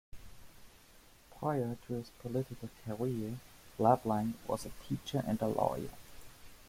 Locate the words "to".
1.85-1.93